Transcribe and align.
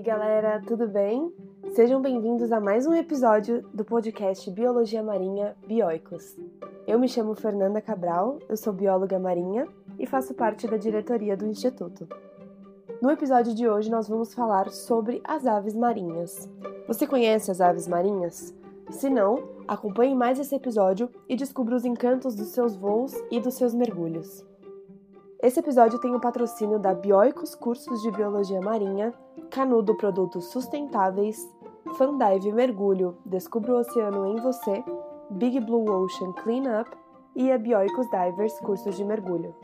aí, 0.00 0.02
galera, 0.02 0.62
tudo 0.66 0.88
bem? 0.88 1.30
Sejam 1.74 2.00
bem-vindos 2.00 2.50
a 2.50 2.58
mais 2.58 2.86
um 2.86 2.94
episódio 2.94 3.62
do 3.74 3.84
podcast 3.84 4.50
Biologia 4.50 5.02
Marinha 5.02 5.54
Bioicos. 5.66 6.38
Eu 6.86 6.98
me 6.98 7.06
chamo 7.06 7.34
Fernanda 7.34 7.82
Cabral, 7.82 8.38
eu 8.48 8.56
sou 8.56 8.72
bióloga 8.72 9.18
marinha 9.18 9.68
e 9.98 10.06
faço 10.06 10.32
parte 10.32 10.66
da 10.66 10.78
diretoria 10.78 11.36
do 11.36 11.46
Instituto. 11.46 12.08
No 13.02 13.10
episódio 13.10 13.54
de 13.54 13.68
hoje, 13.68 13.90
nós 13.90 14.08
vamos 14.08 14.32
falar 14.32 14.70
sobre 14.70 15.20
as 15.22 15.46
aves 15.46 15.74
marinhas. 15.74 16.48
Você 16.88 17.06
conhece 17.06 17.50
as 17.50 17.60
aves 17.60 17.86
marinhas? 17.86 18.54
Se 18.90 19.10
não, 19.10 19.50
acompanhe 19.68 20.14
mais 20.14 20.40
esse 20.40 20.54
episódio 20.54 21.10
e 21.28 21.36
descubra 21.36 21.76
os 21.76 21.84
encantos 21.84 22.34
dos 22.34 22.48
seus 22.48 22.74
voos 22.74 23.14
e 23.30 23.38
dos 23.38 23.52
seus 23.52 23.74
mergulhos. 23.74 24.49
Esse 25.42 25.58
episódio 25.58 25.98
tem 25.98 26.14
o 26.14 26.20
patrocínio 26.20 26.78
da 26.78 26.92
Bioicos 26.92 27.54
Cursos 27.54 28.02
de 28.02 28.10
Biologia 28.10 28.60
Marinha, 28.60 29.14
Canudo 29.50 29.96
Produtos 29.96 30.50
Sustentáveis, 30.50 31.48
Fandive 31.96 32.52
Mergulho, 32.52 33.16
Descubra 33.24 33.72
o 33.72 33.78
Oceano 33.78 34.26
em 34.26 34.36
Você, 34.42 34.84
Big 35.30 35.58
Blue 35.60 35.90
Ocean 35.90 36.32
Cleanup 36.34 36.90
e 37.34 37.50
a 37.50 37.56
Bioicos 37.56 38.06
Divers 38.10 38.60
Cursos 38.60 38.94
de 38.94 39.02
Mergulho. 39.02 39.54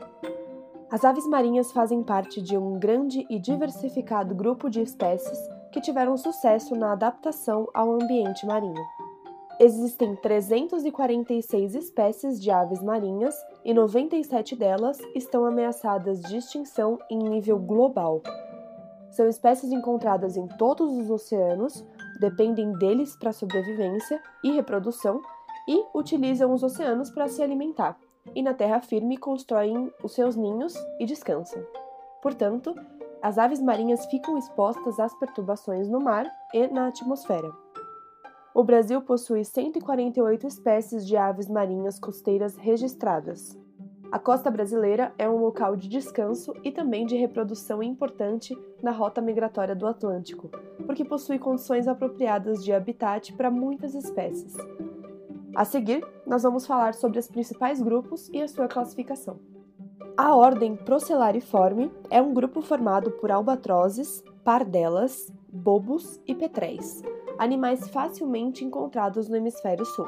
As 0.89 1.05
aves 1.05 1.27
marinhas 1.27 1.71
fazem 1.71 2.01
parte 2.01 2.41
de 2.41 2.57
um 2.57 2.79
grande 2.79 3.23
e 3.29 3.37
diversificado 3.37 4.33
grupo 4.33 4.71
de 4.71 4.81
espécies 4.81 5.37
que 5.71 5.79
tiveram 5.79 6.17
sucesso 6.17 6.75
na 6.75 6.93
adaptação 6.93 7.67
ao 7.71 7.91
ambiente 7.91 8.47
marinho. 8.47 8.83
Existem 9.59 10.15
346 10.15 11.75
espécies 11.75 12.41
de 12.41 12.49
aves 12.49 12.81
marinhas 12.81 13.35
e 13.67 13.73
97 13.73 14.55
delas 14.55 14.97
estão 15.13 15.43
ameaçadas 15.43 16.21
de 16.21 16.37
extinção 16.37 16.97
em 17.09 17.17
nível 17.17 17.59
global. 17.59 18.23
São 19.09 19.27
espécies 19.27 19.73
encontradas 19.73 20.37
em 20.37 20.47
todos 20.47 20.97
os 20.97 21.09
oceanos, 21.09 21.85
dependem 22.17 22.71
deles 22.71 23.17
para 23.17 23.33
sobrevivência 23.33 24.23
e 24.41 24.53
reprodução 24.53 25.21
e 25.67 25.83
utilizam 25.93 26.53
os 26.53 26.63
oceanos 26.63 27.09
para 27.09 27.27
se 27.27 27.43
alimentar, 27.43 27.99
e 28.33 28.41
na 28.41 28.53
terra 28.53 28.79
firme 28.79 29.17
constroem 29.17 29.91
os 30.01 30.13
seus 30.13 30.37
ninhos 30.37 30.73
e 30.97 31.05
descansam. 31.05 31.61
Portanto, 32.21 32.73
as 33.21 33.37
aves 33.37 33.61
marinhas 33.61 34.05
ficam 34.05 34.37
expostas 34.37 34.97
às 34.97 35.13
perturbações 35.19 35.89
no 35.89 35.99
mar 35.99 36.25
e 36.53 36.67
na 36.67 36.87
atmosfera. 36.87 37.51
O 38.57 38.63
Brasil 38.63 38.99
possui 39.03 39.45
148 39.45 40.47
espécies 40.47 41.05
de 41.05 41.15
aves 41.15 41.47
marinhas 41.47 41.99
costeiras 41.99 42.55
registradas. 42.57 43.55
A 44.11 44.17
costa 44.17 44.49
brasileira 44.49 45.13
é 45.15 45.29
um 45.29 45.37
local 45.37 45.75
de 45.75 45.87
descanso 45.87 46.55
e 46.63 46.71
também 46.71 47.05
de 47.05 47.15
reprodução 47.15 47.83
importante 47.83 48.57
na 48.81 48.89
rota 48.89 49.21
migratória 49.21 49.75
do 49.75 49.85
Atlântico, 49.85 50.49
porque 50.87 51.05
possui 51.05 51.37
condições 51.37 51.87
apropriadas 51.87 52.65
de 52.65 52.73
habitat 52.73 53.31
para 53.33 53.51
muitas 53.51 53.93
espécies. 53.93 54.57
A 55.53 55.63
seguir, 55.63 56.03
nós 56.25 56.41
vamos 56.41 56.65
falar 56.65 56.95
sobre 56.95 57.19
os 57.19 57.27
principais 57.27 57.79
grupos 57.79 58.27
e 58.29 58.41
a 58.41 58.47
sua 58.47 58.67
classificação. 58.67 59.39
A 60.17 60.35
ordem 60.35 60.75
Procellariforme 60.75 61.91
é 62.09 62.19
um 62.19 62.33
grupo 62.33 62.63
formado 62.63 63.11
por 63.11 63.29
albatrozes, 63.29 64.23
pardelas, 64.43 65.31
bobos 65.51 66.19
e 66.27 66.35
petréis, 66.35 67.01
animais 67.37 67.87
facilmente 67.89 68.65
encontrados 68.65 69.27
no 69.29 69.35
hemisfério 69.35 69.85
sul. 69.85 70.07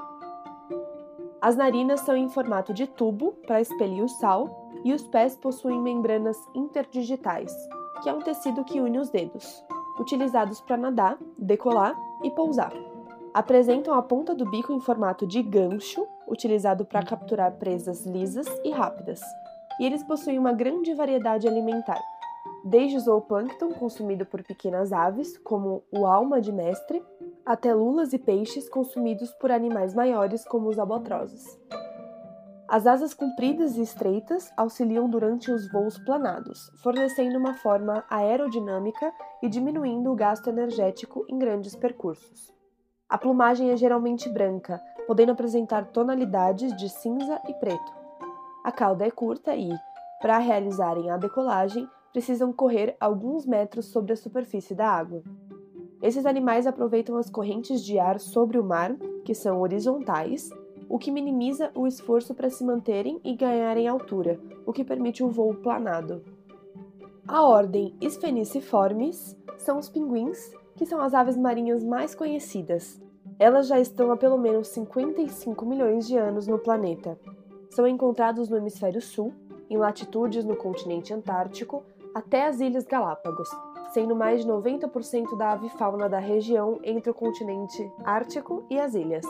As 1.42 1.56
narinas 1.56 2.02
são 2.02 2.18
em 2.18 2.28
formato 2.28 2.74
de 2.74 2.86
tubo 2.86 3.32
para 3.48 3.62
expelir 3.62 4.04
o 4.04 4.10
sal 4.10 4.70
e 4.84 4.94
os 4.94 5.08
pés 5.08 5.38
possuem 5.38 5.82
membranas 5.82 6.38
interdigitais, 6.54 7.54
que 8.02 8.10
é 8.10 8.14
um 8.14 8.20
tecido 8.20 8.64
que 8.64 8.82
une 8.82 9.00
os 9.00 9.10
dedos, 9.10 9.64
utilizados 10.00 10.60
para 10.62 10.78
nadar, 10.78 11.18
decolar 11.38 11.96
e 12.24 12.32
pousar. 12.32 12.74
Apresentam 13.34 13.94
a 13.94 14.02
ponta 14.02 14.36
do 14.36 14.50
bico 14.50 14.74
em 14.74 14.80
formato 14.80 15.26
de 15.26 15.42
gancho, 15.42 16.06
utilizado 16.28 16.84
para 16.84 17.04
capturar 17.04 17.54
presas 17.54 18.06
lisas 18.06 18.48
e 18.64 18.72
rápidas. 18.72 19.22
E 19.80 19.86
eles 19.86 20.04
possuem 20.04 20.38
uma 20.38 20.52
grande 20.52 20.94
variedade 20.94 21.48
alimentar, 21.48 22.02
desde 22.64 22.98
o 22.98 23.00
zooplâncton 23.00 23.74
consumido 23.74 24.26
por 24.26 24.44
pequenas 24.44 24.92
aves, 24.92 25.38
como 25.38 25.84
o 25.92 26.06
alma 26.06 26.42
de 26.42 26.52
mestre, 26.52 27.04
até 27.46 27.74
lulas 27.74 28.14
e 28.14 28.20
peixes 28.20 28.70
consumidos 28.70 29.32
por 29.34 29.52
animais 29.52 29.94
maiores, 29.94 30.46
como 30.46 30.70
os 30.70 30.78
albatrozes. 30.78 31.60
As 32.68 32.86
asas 32.86 33.16
compridas 33.16 33.78
e 33.78 33.82
estreitas 33.82 34.54
auxiliam 34.56 35.10
durante 35.10 35.52
os 35.52 35.72
voos 35.72 35.98
planados, 35.98 36.70
fornecendo 36.84 37.40
uma 37.40 37.56
forma 37.56 38.06
aerodinâmica 38.08 39.12
e 39.42 39.50
diminuindo 39.50 40.12
o 40.12 40.16
gasto 40.16 40.50
energético 40.50 41.26
em 41.28 41.40
grandes 41.40 41.76
percursos. 41.76 42.54
A 43.10 43.18
plumagem 43.18 43.72
é 43.72 43.76
geralmente 43.76 44.30
branca, 44.30 44.80
podendo 45.08 45.32
apresentar 45.32 45.88
tonalidades 45.88 46.76
de 46.76 46.88
cinza 46.90 47.42
e 47.48 47.54
preto. 47.56 47.92
A 48.64 48.72
cauda 48.72 49.04
é 49.04 49.10
curta 49.10 49.56
e, 49.56 49.72
para 50.22 50.38
realizarem 50.38 51.10
a 51.10 51.18
decolagem, 51.18 51.90
precisam 52.12 52.52
correr 52.52 52.96
alguns 53.00 53.46
metros 53.46 53.88
sobre 53.88 54.14
a 54.14 54.16
superfície 54.16 54.74
da 54.74 54.88
água. 54.88 55.24
Esses 56.02 56.26
animais 56.26 56.66
aproveitam 56.66 57.18
as 57.18 57.30
correntes 57.30 57.84
de 57.84 58.00
ar 58.00 58.20
sobre 58.20 58.58
o 58.58 58.64
mar, 58.64 58.96
que 59.26 59.34
são 59.34 59.62
horizontais, 59.62 60.50
o 60.88 60.98
que 60.98 61.12
minimiza 61.12 61.72
o 61.76 61.86
esforço 61.86 62.34
para 62.34 62.50
se 62.50 62.64
manterem 62.64 63.20
e 63.24 63.36
ganharem 63.36 63.88
altura, 63.88 64.40
o 64.66 64.74
que 64.74 64.84
permite 64.84 65.24
um 65.24 65.30
voo 65.30 65.54
planado. 65.54 66.24
A 67.28 67.44
ordem 67.44 67.96
Spheniciformes 68.02 69.38
são 69.58 69.78
os 69.78 69.88
pinguins, 69.88 70.52
que 70.76 70.86
são 70.86 71.00
as 71.02 71.14
aves 71.14 71.38
marinhas 71.38 71.84
mais 71.84 72.16
conhecidas. 72.16 73.00
Elas 73.38 73.68
já 73.68 73.80
estão 73.80 74.12
há 74.12 74.18
pelo 74.18 74.38
menos 74.38 74.70
55 74.70 75.66
milhões 75.66 76.08
de 76.08 76.18
anos 76.18 76.48
no 76.48 76.58
planeta. 76.58 77.20
São 77.70 77.86
encontrados 77.86 78.50
no 78.50 78.58
hemisfério 78.58 79.02
sul, 79.02 79.32
em 79.70 79.78
latitudes 79.78 80.44
no 80.44 80.56
continente 80.56 81.14
antártico, 81.14 81.84
até 82.14 82.48
as 82.48 82.60
Ilhas 82.60 82.86
Galápagos, 82.86 83.50
sendo 83.94 84.16
mais 84.16 84.42
de 84.42 84.48
90% 84.50 85.38
da 85.38 85.52
avifauna 85.52 86.08
da 86.08 86.20
região 86.20 86.80
entre 86.84 87.10
o 87.10 87.14
continente 87.14 87.92
ártico 88.04 88.64
e 88.70 88.80
as 88.80 88.94
ilhas. 88.94 89.26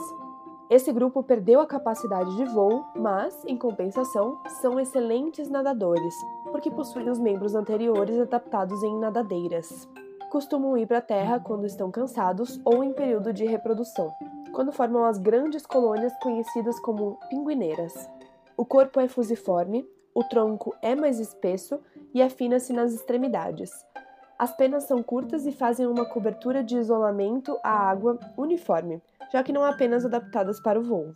Esse 0.70 0.92
grupo 0.92 1.22
perdeu 1.22 1.60
a 1.60 1.66
capacidade 1.66 2.36
de 2.36 2.44
voo, 2.44 2.84
mas, 2.94 3.44
em 3.44 3.56
compensação, 3.56 4.38
são 4.60 4.78
excelentes 4.78 5.48
nadadores, 5.48 6.14
porque 6.52 6.70
possuem 6.70 7.10
os 7.10 7.18
membros 7.18 7.56
anteriores 7.56 8.16
adaptados 8.20 8.80
em 8.84 8.96
nadadeiras. 8.96 9.88
Costumam 10.30 10.78
ir 10.78 10.86
para 10.86 10.98
a 10.98 11.02
terra 11.02 11.40
quando 11.40 11.66
estão 11.66 11.90
cansados 11.90 12.60
ou 12.64 12.84
em 12.84 12.92
período 12.92 13.32
de 13.32 13.44
reprodução, 13.44 14.12
quando 14.52 14.70
formam 14.70 15.04
as 15.04 15.18
grandes 15.18 15.66
colônias 15.66 16.12
conhecidas 16.22 16.78
como 16.78 17.18
pinguineiras. 17.28 18.08
O 18.56 18.64
corpo 18.64 19.00
é 19.00 19.08
fusiforme, 19.08 19.84
o 20.14 20.22
tronco 20.22 20.72
é 20.82 20.94
mais 20.94 21.18
espesso 21.18 21.80
e 22.14 22.22
afina-se 22.22 22.72
nas 22.72 22.92
extremidades, 22.92 23.70
as 24.40 24.56
penas 24.56 24.84
são 24.84 25.02
curtas 25.02 25.44
e 25.44 25.52
fazem 25.52 25.86
uma 25.86 26.06
cobertura 26.06 26.64
de 26.64 26.74
isolamento 26.78 27.58
à 27.62 27.90
água 27.90 28.18
uniforme, 28.38 29.02
já 29.30 29.42
que 29.42 29.52
não 29.52 29.62
apenas 29.62 30.02
adaptadas 30.02 30.58
para 30.58 30.80
o 30.80 30.82
voo. 30.82 31.14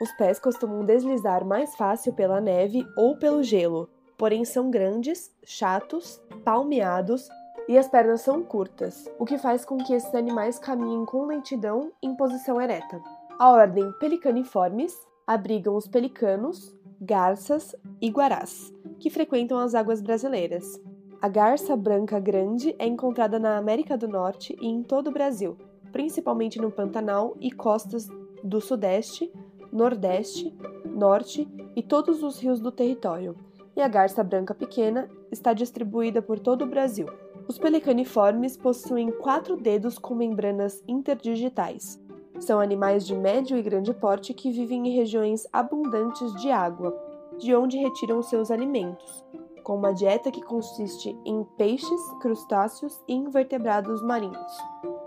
Os 0.00 0.10
pés 0.16 0.40
costumam 0.40 0.84
deslizar 0.84 1.44
mais 1.44 1.76
fácil 1.76 2.12
pela 2.14 2.40
neve 2.40 2.84
ou 2.96 3.16
pelo 3.16 3.44
gelo, 3.44 3.88
porém 4.18 4.44
são 4.44 4.72
grandes, 4.72 5.32
chatos, 5.44 6.20
palmeados 6.44 7.28
e 7.68 7.78
as 7.78 7.86
pernas 7.86 8.22
são 8.22 8.42
curtas, 8.42 9.08
o 9.20 9.24
que 9.24 9.38
faz 9.38 9.64
com 9.64 9.76
que 9.76 9.94
esses 9.94 10.12
animais 10.12 10.58
caminhem 10.58 11.04
com 11.04 11.26
lentidão 11.26 11.92
em 12.02 12.16
posição 12.16 12.60
ereta. 12.60 13.00
A 13.38 13.52
ordem 13.52 13.92
Pelicaniformes 14.00 14.92
abrigam 15.24 15.76
os 15.76 15.86
pelicanos, 15.86 16.74
garças 17.00 17.74
e 18.00 18.10
guarás, 18.10 18.72
que 18.98 19.10
frequentam 19.10 19.58
as 19.58 19.74
águas 19.74 20.00
brasileiras. 20.00 20.80
A 21.20 21.28
garça 21.28 21.74
branca 21.74 22.20
grande 22.20 22.74
é 22.78 22.86
encontrada 22.86 23.38
na 23.38 23.56
América 23.56 23.96
do 23.96 24.06
Norte 24.06 24.56
e 24.60 24.66
em 24.66 24.82
todo 24.82 25.08
o 25.08 25.12
Brasil, 25.12 25.56
principalmente 25.90 26.60
no 26.60 26.70
Pantanal 26.70 27.36
e 27.40 27.50
costas 27.50 28.08
do 28.42 28.60
Sudeste, 28.60 29.32
Nordeste, 29.72 30.54
Norte 30.84 31.48
e 31.74 31.82
todos 31.82 32.22
os 32.22 32.38
rios 32.38 32.60
do 32.60 32.70
território. 32.70 33.34
E 33.74 33.80
a 33.80 33.88
garça 33.88 34.22
branca 34.22 34.54
pequena 34.54 35.08
está 35.32 35.52
distribuída 35.52 36.20
por 36.20 36.38
todo 36.38 36.62
o 36.62 36.68
Brasil. 36.68 37.06
Os 37.48 37.58
pelicaniformes 37.58 38.56
possuem 38.56 39.10
quatro 39.10 39.56
dedos 39.56 39.98
com 39.98 40.14
membranas 40.14 40.82
interdigitais. 40.86 41.98
São 42.40 42.60
animais 42.60 43.06
de 43.06 43.14
médio 43.14 43.56
e 43.56 43.62
grande 43.62 43.94
porte 43.94 44.34
que 44.34 44.50
vivem 44.50 44.88
em 44.88 44.96
regiões 44.96 45.46
abundantes 45.52 46.32
de 46.40 46.50
água, 46.50 46.94
de 47.38 47.54
onde 47.54 47.78
retiram 47.78 48.22
seus 48.22 48.50
alimentos, 48.50 49.24
com 49.62 49.76
uma 49.76 49.92
dieta 49.92 50.30
que 50.30 50.42
consiste 50.42 51.16
em 51.24 51.44
peixes, 51.56 52.00
crustáceos 52.20 53.02
e 53.08 53.14
invertebrados 53.14 54.02
marinhos. 54.02 54.52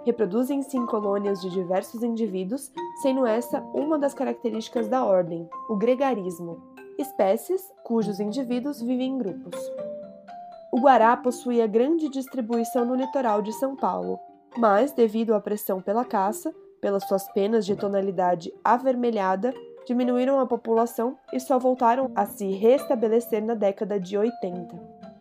Reproduzem-se 0.04 0.78
em 0.78 0.86
colônias 0.86 1.42
de 1.42 1.50
diversos 1.50 2.02
indivíduos, 2.02 2.72
sendo 3.02 3.26
essa 3.26 3.62
uma 3.74 4.00
das 4.00 4.14
características 4.14 4.88
da 4.88 5.06
ordem, 5.06 5.48
o 5.70 5.76
gregarismo, 5.76 6.62
espécies 6.98 7.62
cujos 7.84 8.20
indivíduos 8.20 8.82
vivem 8.82 9.12
em 9.12 9.18
grupos. 9.18 9.56
O 10.72 10.80
guará 10.80 11.16
possuía 11.16 11.68
grande 11.68 12.10
distribuição 12.10 12.86
no 12.86 12.96
litoral 12.96 13.42
de 13.42 13.54
São 13.54 13.76
Paulo, 13.76 14.20
mas, 14.58 14.92
devido 14.92 15.34
à 15.34 15.40
pressão 15.40 15.82
pela 15.82 16.04
caça, 16.04 16.54
pelas 16.88 17.06
suas 17.06 17.30
penas 17.34 17.66
de 17.66 17.76
tonalidade 17.76 18.50
avermelhada, 18.64 19.54
diminuíram 19.86 20.40
a 20.40 20.46
população 20.46 21.18
e 21.34 21.40
só 21.40 21.60
voltaram 21.60 22.10
a 22.16 22.26
se 22.26 22.50
restabelecer 22.52 23.44
na 23.44 23.56
década 23.56 24.00
de 24.00 24.18
80. 24.18 24.74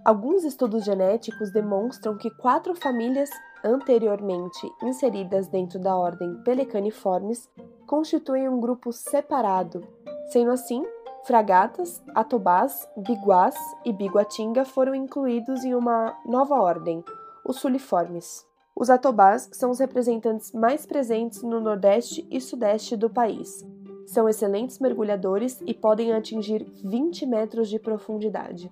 Alguns 0.05 0.45
estudos 0.45 0.85
genéticos 0.85 1.51
demonstram 1.51 2.17
que 2.17 2.31
quatro 2.31 2.73
famílias 2.77 3.29
anteriormente 3.65 4.65
inseridas 4.81 5.49
dentro 5.49 5.81
da 5.81 5.97
ordem 5.97 6.41
Pelecaniformes 6.45 7.51
constituem 7.85 8.49
um 8.49 8.61
grupo 8.61 8.93
separado, 8.93 9.85
sendo 10.29 10.53
assim 10.53 10.85
Fragatas, 11.25 12.01
Atobás, 12.15 12.89
Biguás 12.97 13.57
e 13.85 13.93
Biguatinga 13.93 14.65
foram 14.65 14.95
incluídos 14.95 15.65
em 15.65 15.75
uma 15.75 16.17
nova 16.25 16.61
ordem, 16.61 17.03
os 17.45 17.57
Suliformes. 17.57 18.47
Os 18.79 18.91
Atobás 18.91 19.49
são 19.53 19.71
os 19.71 19.79
representantes 19.79 20.53
mais 20.53 20.85
presentes 20.85 21.43
no 21.43 21.59
Nordeste 21.59 22.27
e 22.31 22.39
Sudeste 22.39 22.95
do 22.95 23.09
país. 23.09 23.67
São 24.05 24.29
excelentes 24.29 24.79
mergulhadores 24.79 25.63
e 25.65 25.73
podem 25.73 26.13
atingir 26.13 26.63
20 26.85 27.25
metros 27.25 27.71
de 27.71 27.79
profundidade. 27.79 28.71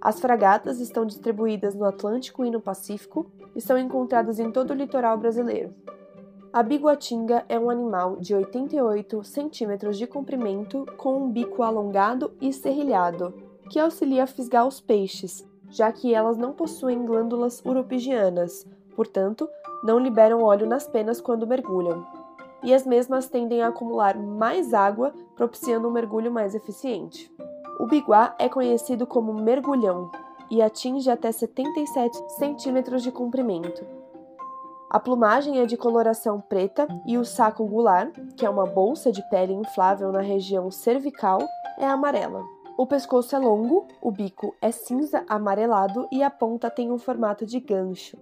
As 0.00 0.18
fragatas 0.18 0.80
estão 0.80 1.06
distribuídas 1.06 1.76
no 1.76 1.84
Atlântico 1.84 2.44
e 2.44 2.50
no 2.50 2.60
Pacífico 2.60 3.30
e 3.54 3.60
são 3.60 3.78
encontradas 3.78 4.40
em 4.40 4.50
todo 4.50 4.72
o 4.72 4.74
litoral 4.74 5.16
brasileiro. 5.16 5.72
A 6.52 6.60
biguatinga 6.64 7.44
é 7.48 7.56
um 7.56 7.70
animal 7.70 8.16
de 8.16 8.34
88 8.34 9.22
centímetros 9.22 9.96
de 9.96 10.08
comprimento 10.08 10.84
com 10.96 11.16
um 11.16 11.30
bico 11.30 11.62
alongado 11.62 12.32
e 12.40 12.52
serrilhado, 12.52 13.32
que 13.70 13.78
auxilia 13.78 14.24
a 14.24 14.26
fisgar 14.26 14.66
os 14.66 14.80
peixes, 14.80 15.46
já 15.68 15.92
que 15.92 16.12
elas 16.12 16.36
não 16.36 16.52
possuem 16.52 17.06
glândulas 17.06 17.64
uropigianas, 17.64 18.66
portanto, 19.00 19.48
não 19.82 19.98
liberam 19.98 20.42
óleo 20.42 20.66
nas 20.66 20.86
penas 20.86 21.22
quando 21.22 21.46
mergulham. 21.46 22.06
E 22.62 22.74
as 22.74 22.86
mesmas 22.86 23.30
tendem 23.30 23.62
a 23.62 23.68
acumular 23.68 24.14
mais 24.14 24.74
água, 24.74 25.14
propiciando 25.34 25.88
um 25.88 25.90
mergulho 25.90 26.30
mais 26.30 26.54
eficiente. 26.54 27.34
O 27.78 27.86
biguá 27.86 28.34
é 28.38 28.46
conhecido 28.46 29.06
como 29.06 29.32
mergulhão 29.32 30.10
e 30.50 30.60
atinge 30.60 31.08
até 31.08 31.32
77 31.32 32.14
centímetros 32.36 33.02
de 33.02 33.10
comprimento. 33.10 33.82
A 34.90 35.00
plumagem 35.00 35.60
é 35.60 35.64
de 35.64 35.78
coloração 35.78 36.38
preta 36.38 36.86
e 37.06 37.16
o 37.16 37.24
saco 37.24 37.64
gular, 37.64 38.10
que 38.36 38.44
é 38.44 38.50
uma 38.50 38.66
bolsa 38.66 39.10
de 39.10 39.26
pele 39.30 39.54
inflável 39.54 40.12
na 40.12 40.20
região 40.20 40.70
cervical, 40.70 41.38
é 41.78 41.86
amarela. 41.86 42.44
O 42.76 42.86
pescoço 42.86 43.34
é 43.34 43.38
longo, 43.38 43.86
o 44.02 44.10
bico 44.10 44.54
é 44.60 44.70
cinza 44.70 45.24
amarelado 45.26 46.06
e 46.12 46.22
a 46.22 46.28
ponta 46.28 46.68
tem 46.68 46.92
um 46.92 46.98
formato 46.98 47.46
de 47.46 47.58
gancho. 47.60 48.18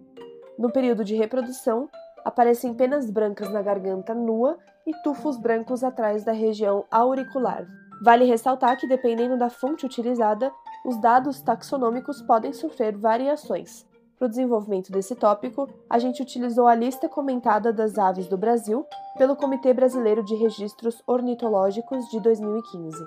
No 0.59 0.73
período 0.73 1.05
de 1.05 1.15
reprodução, 1.15 1.89
aparecem 2.25 2.75
penas 2.75 3.09
brancas 3.09 3.49
na 3.53 3.63
garganta 3.63 4.13
nua 4.13 4.59
e 4.85 4.93
tufos 5.03 5.37
brancos 5.37 5.85
atrás 5.85 6.25
da 6.25 6.33
região 6.33 6.85
auricular. 6.91 7.65
Vale 8.03 8.25
ressaltar 8.25 8.77
que, 8.77 8.89
dependendo 8.89 9.39
da 9.39 9.49
fonte 9.49 9.87
utilizada, 9.87 10.51
os 10.85 11.01
dados 11.01 11.41
taxonômicos 11.41 12.21
podem 12.23 12.53
sofrer 12.53 12.97
variações. 12.97 13.87
Para 14.17 14.27
o 14.27 14.29
desenvolvimento 14.29 14.91
desse 14.91 15.15
tópico, 15.15 15.69
a 15.89 15.99
gente 16.01 16.21
utilizou 16.21 16.67
a 16.67 16.75
lista 16.75 17.09
comentada 17.09 17.73
das 17.73 17.97
aves 17.97 18.27
do 18.27 18.37
Brasil 18.37 18.85
pelo 19.17 19.37
Comitê 19.37 19.73
Brasileiro 19.73 20.25
de 20.25 20.35
Registros 20.35 21.01
Ornitológicos 21.07 22.09
de 22.09 22.19
2015. 22.19 22.99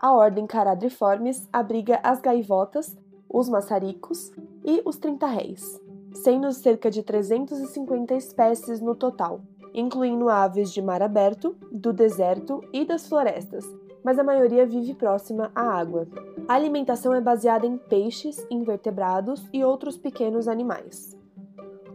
A 0.00 0.12
ordem 0.12 0.48
Caradriformes 0.48 1.48
abriga 1.52 2.00
as 2.02 2.20
gaivotas, 2.20 2.96
os 3.28 3.48
maçaricos 3.48 4.32
e 4.64 4.82
os 4.84 4.96
trinta-réis, 4.96 5.80
sendo 6.12 6.50
cerca 6.52 6.90
de 6.90 7.02
350 7.02 8.14
espécies 8.14 8.80
no 8.80 8.94
total, 8.94 9.40
incluindo 9.74 10.28
aves 10.28 10.72
de 10.72 10.82
mar 10.82 11.02
aberto, 11.02 11.56
do 11.70 11.92
deserto 11.92 12.62
e 12.72 12.84
das 12.84 13.06
florestas, 13.06 13.64
mas 14.02 14.18
a 14.18 14.24
maioria 14.24 14.66
vive 14.66 14.94
próxima 14.94 15.50
à 15.54 15.62
água. 15.62 16.06
A 16.46 16.54
alimentação 16.54 17.14
é 17.14 17.20
baseada 17.20 17.66
em 17.66 17.76
peixes, 17.76 18.46
invertebrados 18.50 19.46
e 19.52 19.64
outros 19.64 19.96
pequenos 19.96 20.48
animais. 20.48 21.16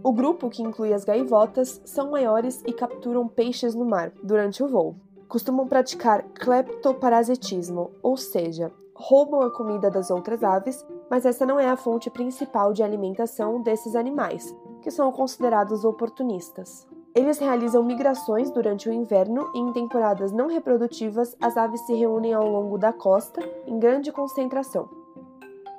O 0.04 0.12
grupo, 0.12 0.50
que 0.50 0.62
inclui 0.62 0.94
as 0.94 1.06
gaivotas, 1.06 1.82
são 1.86 2.12
maiores 2.12 2.62
e 2.68 2.74
capturam 2.74 3.28
peixes 3.28 3.74
no 3.74 3.86
mar 3.86 4.12
durante 4.22 4.62
o 4.62 4.68
voo. 4.68 4.96
Costumam 5.30 5.68
praticar 5.68 6.24
cleptoparasitismo, 6.34 7.92
ou 8.04 8.18
seja, 8.18 8.72
roubam 9.04 9.42
a 9.42 9.52
comida 9.52 9.92
das 9.92 10.10
outras 10.10 10.42
aves, 10.46 10.88
mas 11.10 11.26
essa 11.26 11.46
não 11.46 11.60
é 11.60 11.68
a 11.68 11.76
fonte 11.76 12.10
principal 12.10 12.72
de 12.72 12.82
alimentação 12.82 13.62
desses 13.62 13.98
animais, 13.98 14.56
que 14.82 14.90
são 14.90 15.12
considerados 15.12 15.84
oportunistas. 15.84 16.88
Eles 17.14 17.38
realizam 17.38 17.84
migrações 17.84 18.50
durante 18.50 18.88
o 18.88 18.94
inverno 18.94 19.52
e 19.54 19.60
em 19.60 19.74
temporadas 19.74 20.32
não 20.32 20.48
reprodutivas 20.48 21.36
as 21.42 21.58
aves 21.58 21.82
se 21.82 21.94
reúnem 21.94 22.34
ao 22.34 22.48
longo 22.48 22.78
da 22.78 22.94
costa 22.94 23.42
em 23.68 23.78
grande 23.78 24.10
concentração. 24.10 24.88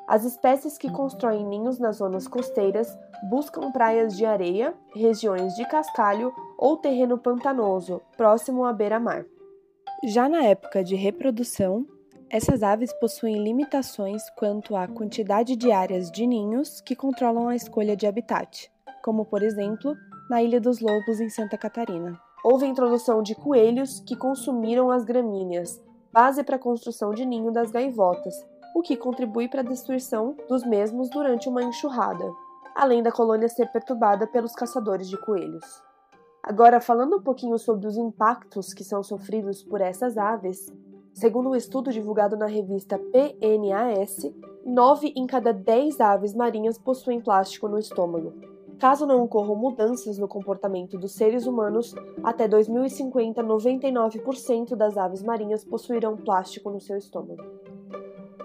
As 0.07 0.23
espécies 0.25 0.77
que 0.77 0.93
constroem 0.93 1.47
ninhos 1.47 1.79
nas 1.79 1.97
zonas 1.97 2.29
costeiras 2.29 2.95
buscam 3.31 3.73
praias 3.73 4.15
de 4.15 4.27
areia, 4.27 4.75
regiões 4.95 5.55
de 5.55 5.67
cascalho 5.67 6.31
ou 6.59 6.77
terreno 6.77 7.17
pantanoso, 7.17 8.03
próximo 8.19 8.67
à 8.67 8.73
beira-mar. 8.73 9.25
Já 10.05 10.29
na 10.29 10.45
época 10.45 10.85
de 10.85 10.95
reprodução, 10.95 11.87
essas 12.31 12.63
aves 12.63 12.93
possuem 12.95 13.43
limitações 13.43 14.23
quanto 14.37 14.75
à 14.75 14.89
quantidade 14.89 15.57
de 15.57 15.71
áreas 15.71 16.11
de 16.11 16.27
ninhos 16.27 16.81
que 16.81 16.97
controlam 16.97 17.49
a 17.49 17.55
escolha 17.55 17.97
de 17.97 18.07
habitat, 18.07 18.71
como, 19.03 19.25
por 19.25 19.43
exemplo, 19.43 19.95
na 20.29 20.43
Ilha 20.43 20.61
dos 20.61 20.81
Lobos, 20.81 21.21
em 21.21 21.29
Santa 21.29 21.57
Catarina. 21.59 22.19
Houve 22.43 22.65
a 22.65 22.69
introdução 22.69 23.23
de 23.23 23.35
coelhos 23.35 24.01
que 24.01 24.17
consumiram 24.17 24.91
as 24.91 25.05
gramíneas, 25.05 25.83
base 26.13 26.43
para 26.43 26.57
a 26.57 26.59
construção 26.59 27.13
de 27.15 27.25
ninho 27.25 27.51
das 27.51 27.71
gaivotas, 27.71 28.35
o 28.75 28.83
que 28.83 28.97
contribui 28.97 29.49
para 29.49 29.61
a 29.61 29.65
destruição 29.65 30.37
dos 30.49 30.65
mesmos 30.65 31.09
durante 31.11 31.49
uma 31.49 31.63
enxurrada, 31.63 32.25
além 32.75 33.03
da 33.03 33.13
colônia 33.13 33.49
ser 33.49 33.71
perturbada 33.71 34.27
pelos 34.27 34.55
caçadores 34.55 35.09
de 35.09 35.17
coelhos. 35.17 35.65
Agora, 36.43 36.81
falando 36.81 37.17
um 37.17 37.23
pouquinho 37.23 37.59
sobre 37.59 37.87
os 37.87 37.97
impactos 37.97 38.75
que 38.75 38.85
são 38.85 39.03
sofridos 39.03 39.63
por 39.63 39.81
essas 39.81 40.19
aves, 40.19 40.71
segundo 41.15 41.49
um 41.49 41.57
estudo 41.57 41.91
divulgado 41.91 42.37
na 42.37 42.47
revista 42.47 42.99
PNAS, 42.99 44.31
9 44.67 45.15
em 45.17 45.27
cada 45.27 45.53
10 45.53 46.01
aves 46.01 46.35
marinhas 46.35 46.77
possuem 46.77 47.21
plástico 47.21 47.69
no 47.69 47.79
estômago, 47.79 48.35
Caso 48.79 49.07
não 49.07 49.23
ocorram 49.23 49.55
mudanças 49.55 50.19
no 50.19 50.27
comportamento 50.27 50.99
dos 50.99 51.13
seres 51.13 51.47
humanos, 51.47 51.95
até 52.23 52.49
2050, 52.49 53.43
99% 53.43 54.75
das 54.75 54.97
aves 54.97 55.23
marinhas 55.23 55.65
possuirão 55.65 56.17
plástico 56.17 56.71
no 56.71 56.81
seu 56.81 56.97
estômago. 56.97 57.43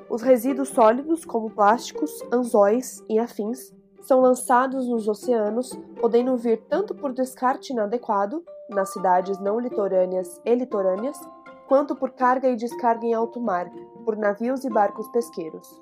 Os 0.10 0.22
resíduos 0.22 0.70
sólidos, 0.70 1.26
como 1.26 1.50
plásticos, 1.50 2.12
anzóis 2.32 3.04
e 3.10 3.20
afins, 3.20 3.74
são 4.02 4.22
lançados 4.22 4.88
nos 4.88 5.08
oceanos, 5.08 5.78
podendo 6.00 6.38
vir 6.38 6.62
tanto 6.70 6.96
por 6.96 7.12
descarte 7.12 7.74
inadequado, 7.74 8.44
nas 8.70 8.94
cidades 8.94 9.40
não 9.40 9.60
litorâneas 9.60 10.40
e 10.46 10.56
litorâneas, 10.56 11.20
quanto 11.70 11.96
por 11.96 12.10
carga 12.10 12.50
e 12.50 12.56
descarga 12.56 13.06
em 13.06 13.14
alto 13.14 13.40
mar, 13.40 13.72
por 14.04 14.18
navios 14.18 14.66
e 14.66 14.70
barcos 14.70 15.08
pesqueiros. 15.10 15.80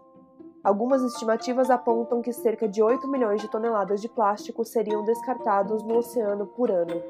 Algumas 0.61 1.01
estimativas 1.01 1.69
apontam 1.69 2.21
que 2.21 2.33
cerca 2.33 2.67
de 2.67 2.83
8 2.83 3.07
milhões 3.07 3.41
de 3.41 3.49
toneladas 3.49 4.01
de 4.01 4.09
plástico 4.09 4.65
seriam 4.65 5.05
descartados 5.05 5.81
no 5.83 5.99
oceano 5.99 6.45
por 6.45 6.69
ano. 6.69 7.01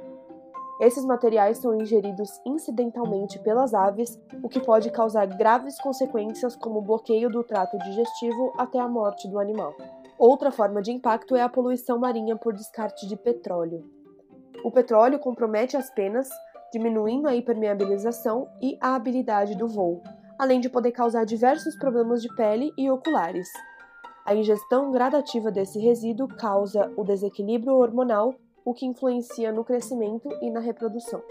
Esses 0.79 1.03
materiais 1.03 1.57
são 1.57 1.74
ingeridos 1.74 2.29
incidentalmente 2.46 3.39
pelas 3.39 3.74
aves, 3.74 4.22
o 4.43 4.48
que 4.48 4.60
pode 4.60 4.91
causar 4.91 5.25
graves 5.25 5.81
consequências 5.81 6.55
como 6.55 6.79
bloqueio 6.79 7.31
do 7.31 7.43
trato 7.43 7.79
digestivo 7.79 8.53
até 8.60 8.79
a 8.79 8.88
morte 8.88 9.27
do 9.27 9.39
animal. 9.39 9.74
Outra 10.19 10.51
forma 10.51 10.84
de 10.84 10.91
impacto 10.91 11.36
é 11.36 11.41
a 11.41 11.50
poluição 11.50 11.98
marinha 11.98 12.36
por 12.36 12.53
descarte 12.53 13.07
de 13.07 13.17
petróleo. 13.17 13.84
O 14.63 14.72
petróleo 14.72 15.17
compromete 15.17 15.75
as 15.75 15.89
penas, 15.89 16.29
diminuindo 16.72 17.28
a 17.28 17.36
hipermeabilização 17.36 18.48
e 18.62 18.78
a 18.82 18.96
habilidade 18.96 19.56
do 19.56 19.68
voo, 19.68 20.02
além 20.38 20.60
de 20.60 20.70
poder 20.70 20.92
causar 20.92 21.26
diversos 21.26 21.76
problemas 21.76 22.22
de 22.22 22.34
pele 22.36 22.72
e 22.78 22.90
oculares. 22.90 23.48
A 24.26 24.36
ingestão 24.36 24.92
gradativa 24.92 25.52
desse 25.52 25.80
resíduo 25.80 26.28
causa 26.28 26.92
o 26.98 27.04
desequilíbrio 27.04 27.76
hormonal, 27.76 28.36
o 28.66 28.74
que 28.74 28.86
influencia 28.86 29.52
no 29.52 29.64
crescimento 29.64 30.30
e 30.42 30.52
na 30.52 30.60
reprodução. 30.60 31.22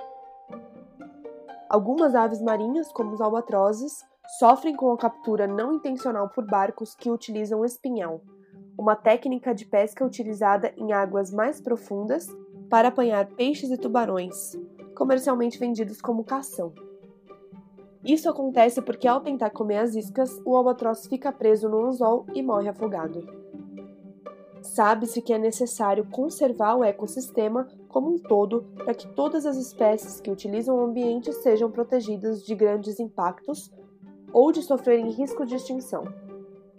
Algumas 1.69 2.15
aves 2.15 2.41
marinhas, 2.41 2.91
como 2.93 3.13
os 3.13 3.21
albatrozes, 3.21 4.05
sofrem 4.39 4.75
com 4.75 4.91
a 4.93 4.97
captura 4.97 5.47
não 5.47 5.73
intencional 5.73 6.29
por 6.31 6.47
barcos 6.47 6.95
que 6.95 7.11
utilizam 7.11 7.65
espinhal, 7.65 8.21
uma 8.79 8.97
técnica 8.97 9.55
de 9.55 9.65
pesca 9.65 10.05
utilizada 10.05 10.73
em 10.77 10.93
águas 10.93 11.31
mais 11.33 11.61
profundas 11.61 12.27
para 12.69 12.89
apanhar 12.89 13.27
peixes 13.27 13.71
e 13.71 13.79
tubarões, 13.79 14.57
comercialmente 14.97 15.59
vendidos 15.59 16.01
como 16.01 16.25
cação. 16.25 16.73
Isso 18.05 18.29
acontece 18.29 18.81
porque 18.81 19.07
ao 19.07 19.21
tentar 19.21 19.51
comer 19.51 19.79
as 19.79 19.95
iscas, 19.95 20.41
o 20.45 20.57
albatroz 20.57 21.07
fica 21.07 21.31
preso 21.31 21.69
no 21.69 21.85
anzol 21.85 22.25
e 22.35 22.43
morre 22.43 22.69
afogado. 22.69 23.27
Sabe-se 24.63 25.23
que 25.23 25.33
é 25.33 25.39
necessário 25.39 26.07
conservar 26.11 26.75
o 26.77 26.85
ecossistema 26.85 27.69
como 27.89 28.15
um 28.15 28.19
todo 28.19 28.65
para 28.77 28.95
que 28.95 29.07
todas 29.15 29.47
as 29.47 29.57
espécies 29.57 30.21
que 30.21 30.31
utilizam 30.31 30.77
o 30.77 30.85
ambiente 30.85 31.33
sejam 31.33 31.71
protegidas 31.71 32.43
de 32.43 32.55
grandes 32.55 32.99
impactos 32.99 33.71
ou 34.33 34.51
de 34.51 34.63
sofrerem 34.63 35.11
risco 35.11 35.45
de 35.45 35.55
extinção. 35.55 36.05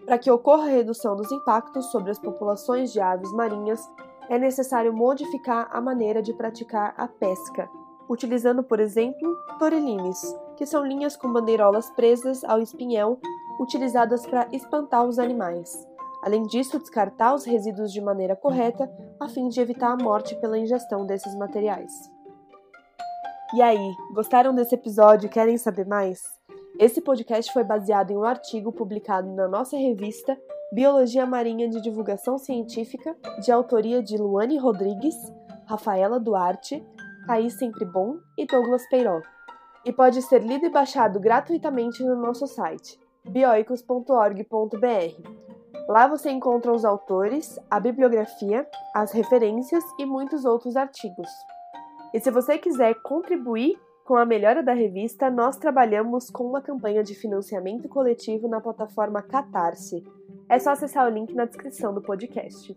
Para 0.05 0.17
que 0.17 0.31
ocorra 0.31 0.63
a 0.63 0.71
redução 0.71 1.15
dos 1.15 1.31
impactos 1.31 1.91
sobre 1.91 2.11
as 2.11 2.19
populações 2.19 2.91
de 2.93 2.99
aves 2.99 3.31
marinhas, 3.33 3.81
é 4.29 4.37
necessário 4.37 4.93
modificar 4.93 5.69
a 5.71 5.81
maneira 5.81 6.21
de 6.21 6.33
praticar 6.33 6.93
a 6.97 7.07
pesca, 7.07 7.69
utilizando, 8.09 8.63
por 8.63 8.79
exemplo, 8.79 9.35
torelines, 9.59 10.21
que 10.55 10.65
são 10.65 10.85
linhas 10.85 11.15
com 11.15 11.31
bandeirolas 11.31 11.89
presas 11.91 12.43
ao 12.43 12.61
espinhel 12.61 13.19
utilizadas 13.59 14.25
para 14.25 14.47
espantar 14.51 15.05
os 15.05 15.19
animais. 15.19 15.87
Além 16.23 16.43
disso, 16.43 16.79
descartar 16.79 17.33
os 17.33 17.45
resíduos 17.45 17.91
de 17.91 18.01
maneira 18.01 18.35
correta 18.35 18.89
a 19.19 19.29
fim 19.29 19.47
de 19.49 19.59
evitar 19.61 19.91
a 19.91 20.03
morte 20.03 20.35
pela 20.35 20.57
ingestão 20.57 21.05
desses 21.05 21.35
materiais. 21.37 21.91
E 23.53 23.61
aí, 23.61 23.95
gostaram 24.13 24.53
desse 24.53 24.75
episódio 24.75 25.27
e 25.27 25.29
querem 25.29 25.57
saber 25.57 25.85
mais? 25.85 26.21
Esse 26.79 27.01
podcast 27.01 27.51
foi 27.53 27.63
baseado 27.63 28.11
em 28.11 28.17
um 28.17 28.23
artigo 28.23 28.71
publicado 28.71 29.31
na 29.33 29.47
nossa 29.47 29.77
revista 29.77 30.37
Biologia 30.71 31.25
Marinha 31.25 31.69
de 31.69 31.79
Divulgação 31.79 32.37
Científica, 32.37 33.15
de 33.41 33.51
autoria 33.51 34.03
de 34.03 34.17
Luane 34.17 34.57
Rodrigues, 34.57 35.15
Rafaela 35.65 36.19
Duarte, 36.19 36.85
Thaís 37.27 37.53
Sempre 37.55 37.83
Bom 37.83 38.19
e 38.37 38.47
Douglas 38.47 38.87
Peiró. 38.89 39.21
E 39.85 39.91
pode 39.91 40.21
ser 40.21 40.41
lido 40.41 40.65
e 40.65 40.69
baixado 40.69 41.19
gratuitamente 41.19 42.01
no 42.03 42.15
nosso 42.15 42.47
site, 42.47 42.97
bioicos.org.br. 43.29 44.47
Lá 45.89 46.07
você 46.07 46.31
encontra 46.31 46.73
os 46.73 46.85
autores, 46.85 47.59
a 47.69 47.79
bibliografia, 47.79 48.65
as 48.95 49.11
referências 49.11 49.83
e 49.99 50.05
muitos 50.05 50.45
outros 50.45 50.77
artigos. 50.77 51.29
E 52.13 52.19
se 52.19 52.31
você 52.31 52.57
quiser 52.57 52.95
contribuir 53.01 53.77
com 54.05 54.15
a 54.15 54.25
melhora 54.25 54.63
da 54.63 54.73
revista, 54.73 55.29
nós 55.29 55.57
trabalhamos 55.57 56.29
com 56.29 56.45
uma 56.45 56.61
campanha 56.61 57.03
de 57.03 57.13
financiamento 57.13 57.89
coletivo 57.89 58.47
na 58.47 58.61
plataforma 58.61 59.21
Catarse. 59.21 60.01
É 60.49 60.57
só 60.59 60.71
acessar 60.71 61.05
o 61.05 61.13
link 61.13 61.33
na 61.33 61.43
descrição 61.43 61.93
do 61.93 62.01
podcast. 62.01 62.75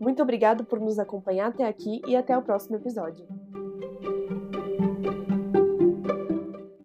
Muito 0.00 0.22
obrigado 0.22 0.64
por 0.64 0.80
nos 0.80 0.98
acompanhar 0.98 1.48
até 1.48 1.64
aqui 1.64 2.00
e 2.06 2.16
até 2.16 2.36
o 2.36 2.42
próximo 2.42 2.76
episódio. 2.76 3.26